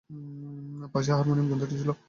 [0.93, 1.91] পাশে হারমোনিয়ম-যন্ত্রটি ছিল।